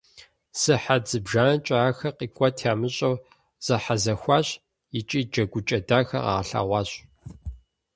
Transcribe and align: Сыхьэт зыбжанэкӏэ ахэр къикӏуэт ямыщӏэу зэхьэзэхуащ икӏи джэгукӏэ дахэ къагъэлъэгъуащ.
Сыхьэт 0.59 1.03
зыбжанэкӏэ 1.09 1.77
ахэр 1.87 2.13
къикӏуэт 2.17 2.57
ямыщӏэу 2.71 3.15
зэхьэзэхуащ 3.65 4.47
икӏи 4.97 5.21
джэгукӏэ 5.31 5.77
дахэ 5.87 6.09
къагъэлъэгъуащ. 6.23 6.89